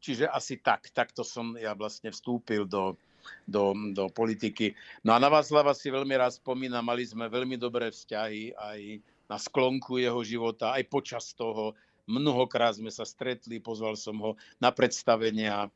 [0.00, 2.96] čiže asi tak, takto som ja vlastne vstúpil do,
[3.44, 4.72] do, do politiky.
[5.04, 8.80] No a na Václava si veľmi rád spomínam, mali sme veľmi dobré vzťahy aj
[9.28, 11.76] na sklonku jeho života, aj počas toho.
[12.08, 15.68] Mnohokrát sme sa stretli, pozval som ho na predstavenia,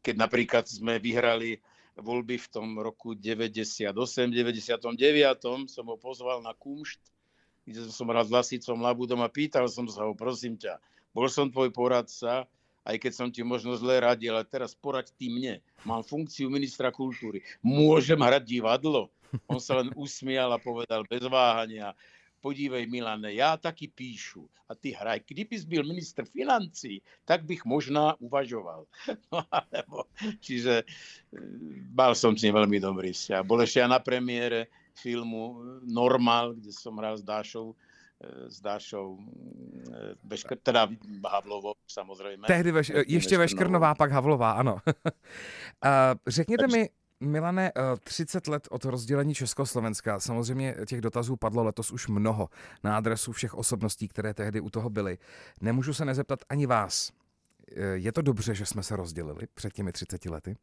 [0.00, 1.60] keď napríklad sme vyhrali
[1.98, 3.90] voľby v tom roku 98,
[4.30, 4.86] 99.
[5.66, 7.00] som ho pozval na kumšt,
[7.66, 10.78] kde som rád s Lasicom Labudom a pýtal som sa ho, prosím ťa,
[11.10, 12.46] bol som tvoj poradca,
[12.86, 15.60] aj keď som ti možno zle radil, ale teraz poraď ty mne.
[15.84, 17.44] Mám funkciu ministra kultúry.
[17.60, 19.12] Môžem hrať divadlo?
[19.46, 21.94] On sa len usmial a povedal bez váhania,
[22.40, 25.20] podívej Milane, já taky píšu a ty hraj.
[25.26, 28.84] Kdyby byl minister financí, tak bych možná uvažoval.
[29.32, 31.40] No, alebo, čiže eh,
[31.94, 33.46] mal som s ním veľmi dobrý vzťah.
[33.46, 34.66] Bol ešte aj na premiére
[34.98, 40.90] filmu Normal, kde som hral s Dášou eh, s Dášou, eh, Beškr, teda
[41.22, 42.46] Havlovou samozrejme.
[42.46, 44.78] Tehdy veš, ještě Veškrnová, pak Havlová, ano.
[46.26, 46.88] řekněte mi,
[47.20, 47.72] Milane,
[48.04, 50.20] 30 eh, let od rozdělení Československa.
[50.20, 52.48] Samozřejmě těch dotazů padlo letos už mnoho
[52.84, 55.18] na adresu všech osobností, které tehdy u toho byly.
[55.60, 57.12] Nemůžu se nezeptat ani vás.
[57.76, 60.56] Eh, je to dobře, že jsme se rozdělili před těmi 30 lety?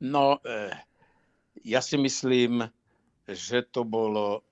[0.00, 0.70] No, eh,
[1.64, 2.70] ja si myslím,
[3.28, 4.42] že to bolo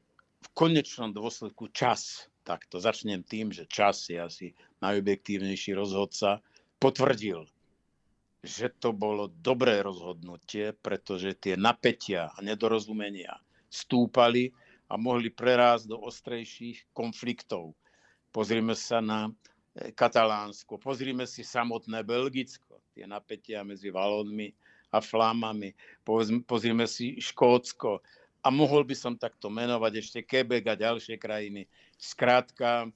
[0.41, 2.31] v konečnom dôsledku čas.
[2.43, 6.41] Tak to začnem tým, že čas je asi najobjektívnejší rozhodca.
[6.79, 7.47] Potvrdil
[8.41, 13.37] že to bolo dobré rozhodnutie, pretože tie napätia a nedorozumenia
[13.69, 14.49] stúpali
[14.89, 17.77] a mohli prerásť do ostrejších konfliktov.
[18.33, 24.49] Pozrime sa na e, Katalánsko, pozrime si samotné Belgicko, tie napätia medzi Valónmi
[24.91, 25.77] a Flámami,
[26.49, 28.01] pozrime si Škótsko
[28.41, 31.69] a mohol by som takto menovať ešte Quebec a ďalšie krajiny.
[32.01, 32.89] Skrátka,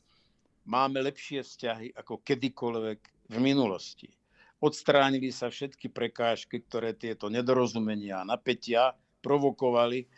[0.65, 4.11] máme lepšie vzťahy ako kedykoľvek v minulosti
[4.65, 10.09] odstránili sa všetky prekážky, ktoré tieto nedorozumenia a napätia provokovali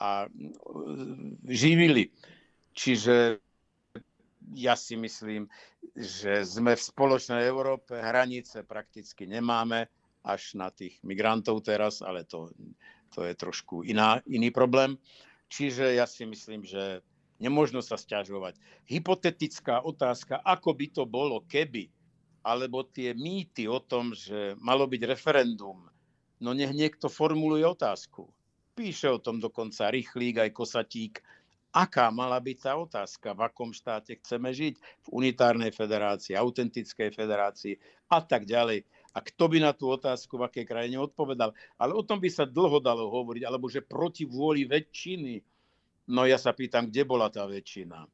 [0.00, 2.08] a mm, živili.
[2.72, 3.36] Čiže
[4.56, 5.52] ja si myslím,
[5.92, 12.52] že sme v spoločnej Európe, hranice prakticky nemáme, až na tých migrantov teraz, ale to,
[13.12, 15.00] to je trošku iná, iný problém.
[15.48, 17.00] Čiže ja si myslím, že
[17.40, 18.60] nemôžno sa stiažovať.
[18.84, 21.88] Hypotetická otázka, ako by to bolo, keby
[22.40, 25.84] alebo tie mýty o tom, že malo byť referendum,
[26.40, 28.28] no nech niekto formuluje otázku.
[28.72, 31.20] Píše o tom dokonca Rychlík aj Kosatík.
[31.70, 33.36] Aká mala byť tá otázka?
[33.36, 34.74] V akom štáte chceme žiť?
[35.06, 37.78] V unitárnej federácii, autentickej federácii
[38.10, 38.82] a tak ďalej.
[39.14, 41.54] A kto by na tú otázku v akej krajine odpovedal?
[41.78, 45.42] Ale o tom by sa dlho dalo hovoriť, alebo že proti vôli väčšiny.
[46.10, 48.06] No ja sa pýtam, kde bola tá väčšina?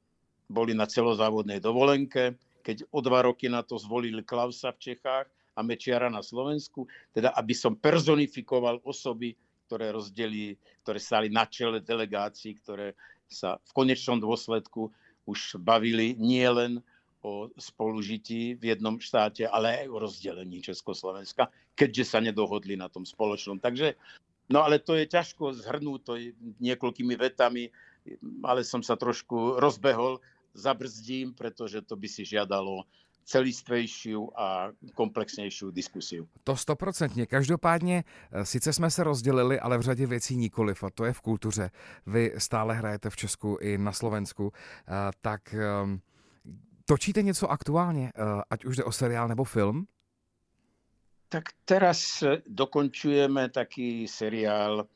[0.48, 2.36] Boli na celozávodnej dovolenke,
[2.66, 7.30] keď o dva roky na to zvolili Klausa v Čechách a Mečiara na Slovensku, teda
[7.38, 9.38] aby som personifikoval osoby,
[9.70, 12.98] ktoré rozdeli, ktoré stali na čele delegácií, ktoré
[13.30, 14.90] sa v konečnom dôsledku
[15.30, 16.82] už bavili nielen
[17.22, 23.02] o spolužití v jednom štáte, ale aj o rozdelení Československa, keďže sa nedohodli na tom
[23.02, 23.58] spoločnom.
[23.58, 23.98] Takže,
[24.50, 26.14] no ale to je ťažko zhrnúť to
[26.62, 27.70] niekoľkými vetami,
[28.46, 30.22] ale som sa trošku rozbehol,
[30.56, 32.82] zabrzdím, pretože to by si žiadalo
[33.26, 36.28] celistvejšiu a komplexnější diskusiu.
[36.44, 37.26] To stoprocentně.
[37.26, 41.20] Každopádně, eh, sice jsme se rozdělili, ale v řadě věcí nikoliv, a to je v
[41.20, 41.70] kultuře.
[42.06, 46.00] Vy stále hrajete v Česku i na Slovensku, eh, tak ehm,
[46.84, 49.86] točíte něco aktuálně, eh, ať už jde o seriál nebo film?
[51.28, 54.86] Tak teraz dokončujeme taký seriál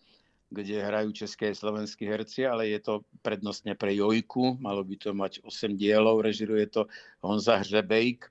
[0.50, 4.58] kde hrajú české a slovenskí herci, ale je to prednostne pre Jojku.
[4.58, 6.90] Malo by to mať 8 dielov, režiruje to
[7.22, 8.26] Honza Hřebejk.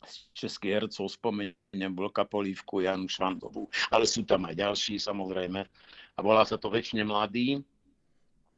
[0.00, 5.60] Z českých hercov spomeniem Vlka Polívku, Janu Švandovú, ale sú tam aj ďalší samozrejme.
[6.16, 7.60] A volá sa to Večne mladý.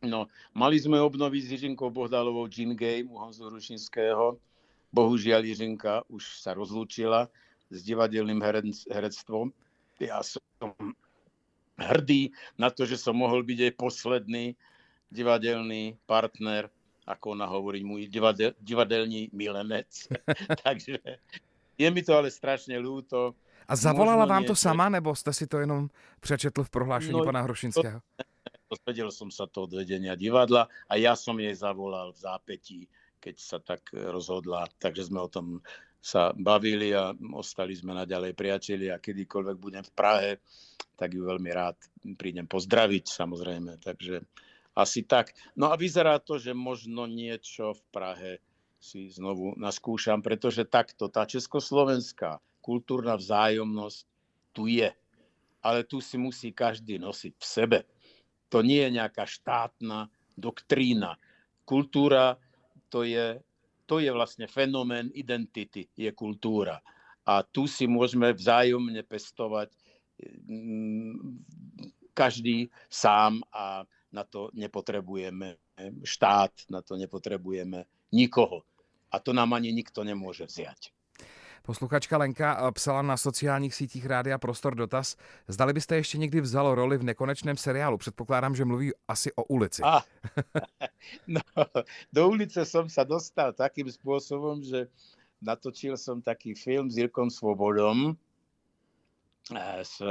[0.03, 4.39] No, mali sme obnoviť s Jiřinkou Bohdalovou Gin Game u Honzu Rušinského.
[4.91, 7.31] Bohužiaľ Jiřinka už sa rozlúčila
[7.71, 8.43] s divadelným
[8.91, 9.55] herectvom.
[10.03, 10.43] Ja som
[11.83, 14.45] hrdý na to, že som mohol byť aj posledný
[15.13, 16.71] divadelný partner,
[17.05, 20.09] ako ona hovorí, môj divadel, divadelní milenec.
[20.65, 21.03] Takže
[21.77, 23.35] je mi to ale strašne ľúto.
[23.69, 25.91] A zavolala vám to sama, nebo jste si to jenom
[26.21, 28.01] přečetl v prohlášení no, pana Hrušinského?
[28.71, 32.81] Dozvedel som sa to od vedenia divadla a ja som jej zavolal v zápetí,
[33.21, 34.65] keď sa tak rozhodla.
[34.81, 35.61] Takže sme o tom
[36.03, 38.99] sa bavili a ostali sme naďalej priatelia.
[38.99, 40.31] Kedykoľvek budem v Prahe,
[40.99, 41.79] tak ju veľmi rád
[42.19, 43.79] prídem pozdraviť samozrejme.
[43.79, 44.19] Takže
[44.75, 45.31] asi tak.
[45.55, 48.33] No a vyzerá to, že možno niečo v Prahe
[48.83, 54.03] si znovu naskúšam, pretože takto tá československá kultúrna vzájomnosť
[54.51, 54.91] tu je.
[55.63, 57.79] Ale tu si musí každý nosiť v sebe.
[58.51, 61.15] To nie je nejaká štátna doktrína.
[61.63, 62.43] Kultúra
[62.91, 63.39] to je
[63.87, 66.81] to je vlastne fenomén identity, je kultúra.
[67.23, 69.71] A tu si môžeme vzájomne pestovať
[70.49, 71.17] mm,
[72.13, 75.57] každý sám a na to nepotrebujeme
[76.05, 78.63] štát, na to nepotrebujeme nikoho.
[79.13, 80.93] A to nám ani nikto nemôže vziať.
[81.63, 85.17] Posluchačka Lenka eh, psala na sociálních sítích Rádia Prostor dotaz.
[85.49, 87.99] Zdali byste ještě někdy vzal roli v nekonečném seriálu?
[87.99, 89.83] Předpokládám, že mluví asi o ulici.
[89.83, 90.03] A,
[91.27, 91.41] no,
[92.13, 94.89] do ulice som sa dostal takým spôsobom, že
[95.43, 98.17] natočil som taký film s Jirkom Svobodom,
[99.55, 100.03] eh, s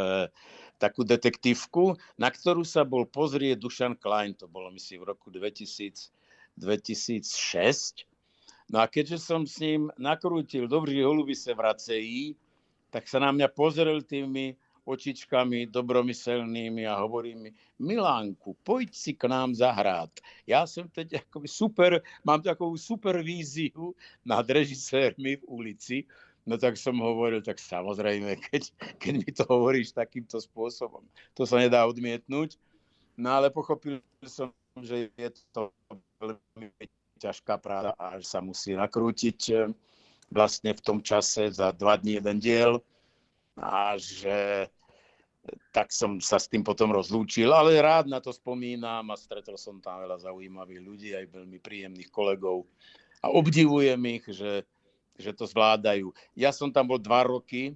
[0.82, 6.10] takú detektívku, na ktorú sa bol pozrieť Dušan Klein, to bolo myslím v roku 2000,
[6.58, 8.11] 2006
[8.72, 12.36] No a keďže som s ním nakrútil Dobrý holuby se vracejí,
[12.88, 14.56] tak sa na mňa pozrel tými
[14.88, 20.10] očičkami dobromyselnými a hovorí mi, Milánku, poď si k nám zahrát.
[20.48, 23.94] Ja som teď akoby super, mám takovú super víziu
[24.26, 25.98] nad režisérmi v ulici,
[26.42, 31.06] No tak som hovoril, tak samozrejme, keď, keď mi to hovoríš takýmto spôsobom,
[31.38, 32.58] to sa nedá odmietnúť.
[33.14, 34.50] No ale pochopil som,
[34.82, 35.70] že je to
[36.18, 36.74] veľmi
[37.22, 39.54] ťažká práca a sa musí nakrútiť e,
[40.34, 42.74] vlastne v tom čase za dva dní jeden diel
[43.60, 44.66] a že
[45.74, 49.82] tak som sa s tým potom rozlúčil, ale rád na to spomínam a stretol som
[49.82, 52.70] tam veľa zaujímavých ľudí, aj veľmi príjemných kolegov
[53.22, 54.66] a obdivujem ich, že,
[55.18, 56.14] že to zvládajú.
[56.38, 57.74] Ja som tam bol dva roky,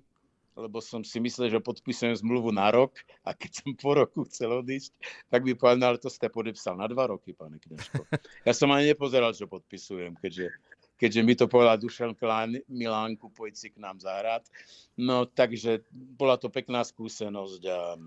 [0.55, 2.95] lebo som si myslel, že podpisujem zmluvu na rok
[3.27, 4.95] a keď som po roku chcel odísť,
[5.27, 8.07] tak by povedal, no, ale to ste podepsal na dva roky, pane Kňažko.
[8.47, 10.55] Ja som ani nepozeral, čo podpisujem, keďže,
[10.95, 14.47] keďže mi to povedal Dušan Klán, Milánku, poď si k nám zahrať.
[14.95, 17.99] No takže bola to pekná skúsenosť a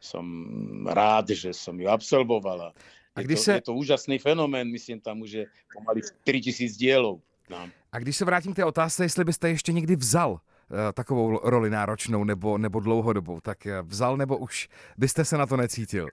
[0.00, 0.24] som
[0.88, 2.72] rád, že som ju absolvovala.
[3.20, 3.52] Je, to, se...
[3.60, 5.44] je to úžasný fenomén, myslím, tam už je
[5.76, 7.20] pomaly 3000 dielov.
[7.50, 7.68] No.
[7.92, 10.40] A když se vrátím k té otázce, jestli byste ještě někdy vzal
[10.92, 14.68] takovou roli náročnou nebo, nebo dlouhodobou, tak eh, vzal nebo už
[14.98, 16.08] byste se na to necítil?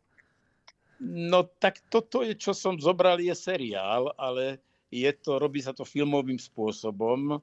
[0.99, 4.57] No tak toto je, čo som zobral, je seriál, ale
[4.89, 7.37] je to, robí sa to filmovým spôsobom.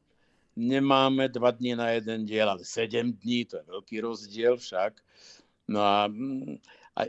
[0.58, 4.98] Nemáme dva dní na jeden diel, ale sedem dní, to je veľký rozdiel však.
[5.70, 6.58] No a, mm,
[6.98, 7.00] a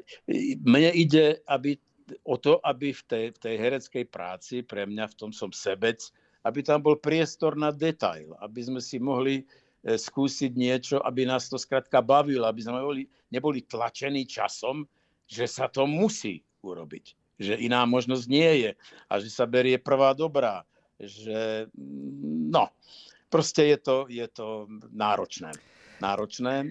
[0.62, 1.82] mne ide aby,
[2.22, 5.97] o to, aby v tej, v tej hereckej práci, pre mňa v tom som sebec,
[6.45, 9.41] aby tam bol priestor na detail, aby sme si mohli
[9.86, 14.89] skúsiť niečo, aby nás to skrátka bavilo, aby sme neboli, neboli tlačení časom,
[15.29, 17.13] že sa to musí urobiť.
[17.38, 18.71] Že iná možnosť nie je
[19.05, 20.65] a že sa berie prvá dobrá.
[20.97, 22.73] Že, mm, no,
[23.29, 25.53] proste je to, je to náročné.
[26.01, 26.65] Náročné.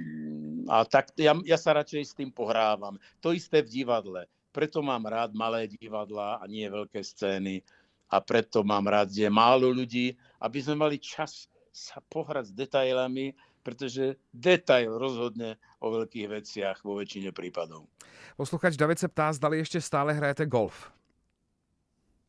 [0.67, 2.99] A tak ja, ja sa radšej s tým pohrávam.
[3.23, 4.27] To isté v divadle.
[4.51, 7.63] Preto mám rád malé divadlá a nie veľké scény.
[8.11, 12.53] A preto mám rád, že je málo ľudí, aby sme mali čas sa pohrať s
[12.55, 13.35] detailami,
[13.67, 17.91] pretože detail rozhodne o veľkých veciach vo väčšine prípadov.
[18.39, 20.95] Posluchač David se ptá, zdali ešte stále hrajete golf.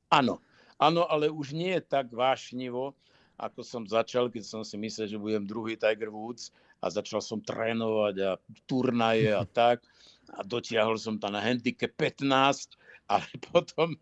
[0.09, 0.41] Áno,
[0.81, 2.97] áno, ale už nie je tak vášnivo,
[3.37, 6.49] ako som začal, keď som si myslel, že budem druhý Tiger Woods
[6.81, 8.31] a začal som trénovať a
[8.65, 9.85] turnaje a tak
[10.33, 12.73] a dotiahol som tam na handicap 15,
[13.05, 13.93] ale potom,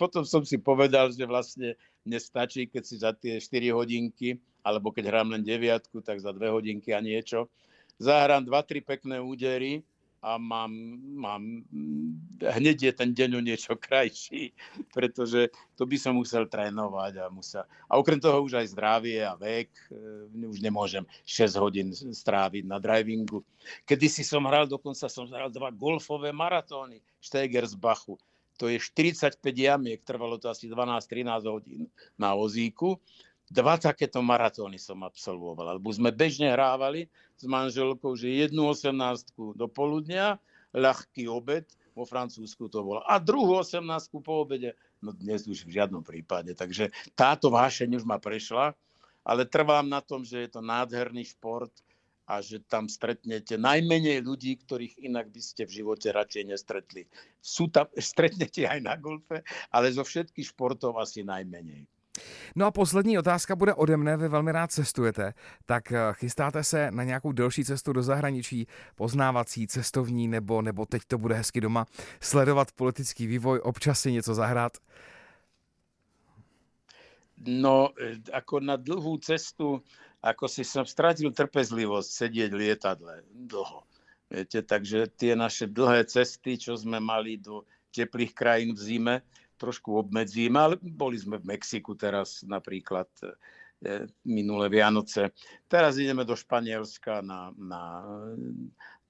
[0.00, 5.08] potom som si povedal, že vlastne nestačí, keď si za tie 4 hodinky, alebo keď
[5.08, 7.48] hrám len deviatku, tak za 2 hodinky a niečo.
[8.00, 9.84] Zahrám 2-3 pekné údery
[10.20, 10.72] a mám,
[11.16, 11.64] mám,
[12.44, 14.52] hneď je ten deň o niečo krajší,
[14.92, 19.32] pretože to by som musel trénovať a musel, a okrem toho už aj zdravie a
[19.32, 23.40] vek, e, už nemôžem 6 hodín stráviť na drivingu.
[23.88, 28.20] Kedy si som hral, dokonca som hral dva golfové maratóny Stegersbachu.
[28.60, 31.88] To je 45 jamiek, trvalo to asi 12-13 hodín
[32.20, 33.00] na vozíku
[33.50, 35.76] dva takéto maratóny som absolvoval.
[35.76, 40.38] Lebo sme bežne hrávali s manželkou, že jednu osemnáctku do poludnia,
[40.70, 41.66] ľahký obed,
[41.98, 43.02] vo Francúzsku to bolo.
[43.10, 46.54] A druhú osemnáctku po obede, no dnes už v žiadnom prípade.
[46.54, 48.72] Takže táto vášeň už ma prešla,
[49.26, 51.74] ale trvám na tom, že je to nádherný šport
[52.30, 57.10] a že tam stretnete najmenej ľudí, ktorých inak by ste v živote radšej nestretli.
[57.42, 59.42] Sú tam, stretnete aj na golfe,
[59.74, 61.90] ale zo všetkých športov asi najmenej.
[62.56, 65.34] No a poslední otázka bude ode mne, vy velmi rád cestujete,
[65.66, 71.02] tak eh, chystáte se na nějakou delší cestu do zahraničí, poznávací, cestovní, nebo, nebo teď
[71.06, 71.86] to bude hezky doma,
[72.20, 74.72] sledovat politický vývoj, občas si něco zahrát?
[77.46, 79.82] No, eh, ako na dlhú cestu,
[80.20, 83.84] ako si som stratil trpezlivosť sedieť v lietadle dlho.
[84.30, 89.14] Viete, takže tie naše dlhé cesty, čo sme mali do teplých krajín v zime,
[89.58, 95.34] trošku obmedzíme, ale boli sme v Mexiku teraz napríklad e, minulé Vianoce.
[95.66, 97.82] Teraz ideme do Španielska na, na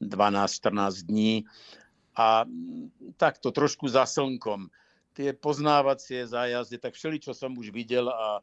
[0.01, 1.45] 12-14 dní
[2.17, 2.49] a
[3.21, 4.73] takto trošku za slnkom.
[5.13, 8.41] Tie poznávacie zájazdy, tak všeli, čo som už videl a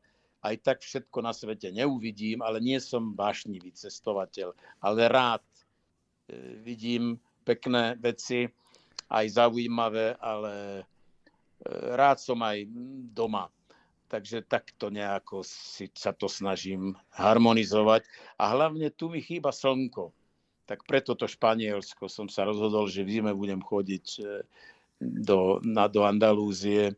[0.48, 7.20] aj tak všetko na svete neuvidím, ale nie som vášnivý cestovateľ, ale rád e, vidím
[7.43, 8.48] pekné veci,
[9.08, 10.84] aj zaujímavé, ale
[11.95, 12.68] rád som aj
[13.16, 13.50] doma.
[14.08, 18.08] Takže takto nejako si sa to snažím harmonizovať.
[18.39, 20.16] A hlavne tu mi chýba slnko.
[20.64, 24.22] Tak preto to Španielsko som sa rozhodol, že v zime budem chodiť e,
[25.00, 26.95] do, na, do Andalúzie,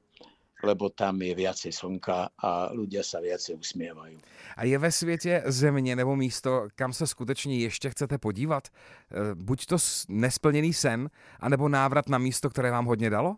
[0.63, 4.19] lebo tam je viacej slnka a ľudia sa viacej usmievajú.
[4.57, 8.67] A je ve světě země nebo místo, kam se skutečně ještě chcete podívat?
[8.67, 9.77] E, buď to
[10.09, 13.35] nesplněný sen, anebo návrat na místo, které vám hodně dalo?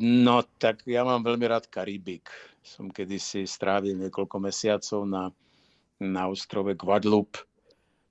[0.00, 2.32] No tak ja mám veľmi rád Karibik.
[2.64, 5.28] Som kedysi strávil niekoľko mesiacov na,
[6.00, 7.44] na ostrove Guadeloupe,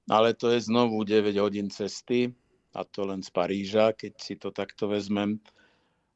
[0.06, 2.30] ale to je znovu 9 hodín cesty
[2.78, 5.42] a to len z Paríža, keď si to takto vezmem.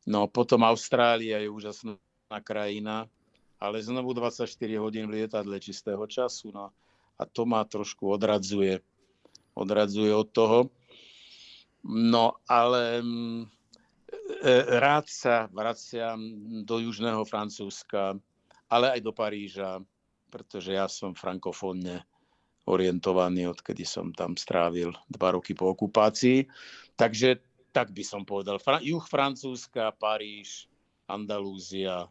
[0.08, 2.00] No potom Austrália je úžasná
[2.42, 3.12] krajina,
[3.60, 4.48] ale znovu 24
[4.80, 6.56] hodín v lietadle čistého času.
[6.56, 6.72] No.
[7.20, 8.80] A to ma trošku odradzuje.
[9.54, 10.60] Odradzuje od toho.
[11.84, 13.58] No ale mm,
[14.28, 16.20] E, rád sa vraciam
[16.68, 18.16] do južného Francúzska,
[18.68, 19.80] ale aj do Paríža,
[20.28, 22.04] pretože ja som frankofónne
[22.68, 26.44] orientovaný, odkedy som tam strávil dva roky po okupácii.
[27.00, 27.40] Takže
[27.78, 28.58] tak by som povedal.
[28.82, 30.66] Juh Francúzska, Paríž,
[31.06, 32.10] Andalúzia.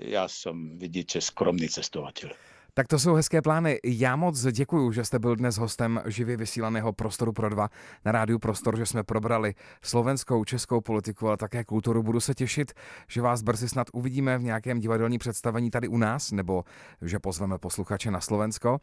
[0.00, 2.32] Ja som, vidíte, skromný cestovateľ.
[2.76, 3.78] Tak to jsou hezké plány.
[3.84, 7.68] Já moc děkuji, že jste byl dnes hostem živě vysílaného Prostoru pro dva
[8.04, 12.02] na rádiu Prostor, že jsme probrali slovenskou, českou politiku, ale také kulturu.
[12.02, 12.72] Budu se těšit,
[13.08, 16.64] že vás brzy snad uvidíme v nějakém divadelním představení tady u nás, nebo
[17.02, 18.78] že pozveme posluchače na Slovensko.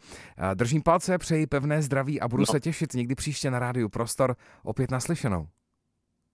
[0.54, 2.46] Držím palce, přeji pevné zdraví a budu no.
[2.46, 5.48] se těšit někdy příště na rádiu Prostor opět naslyšenou.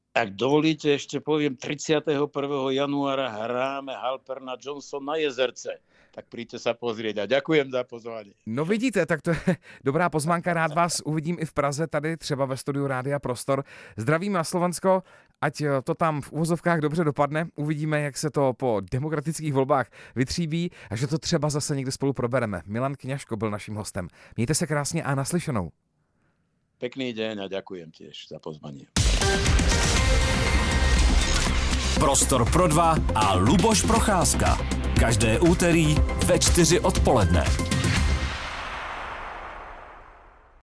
[0.10, 2.28] Ak dovolíte, ešte poviem, 31.
[2.74, 5.80] januára hráme Halperna Johnson na Jezerce
[6.20, 8.34] tak príďte sa pozrieť a ďakujem za pozvání.
[8.46, 9.56] No vidíte, tak to je
[9.88, 13.64] dobrá pozvánka, rád vás uvidím i v Praze, tady třeba ve studiu Rádia Prostor.
[13.98, 15.04] Zdravím na Slovensko,
[15.42, 20.72] ať to tam v úvozovkách dobře dopadne, uvidíme, jak se to po demokratických volbách vytříbí
[20.90, 22.62] a že to třeba zase někde spolu probereme.
[22.66, 24.08] Milan Kňažko byl naším hostem.
[24.38, 25.70] Mějte se krásně a naslyšenou.
[26.80, 28.88] Pekný deň a ďakujem tiež za pozvanie.
[32.00, 34.58] Prostor pro dva a Luboš Procházka.
[35.00, 37.46] Každé úterý ve čtyři odpoledne.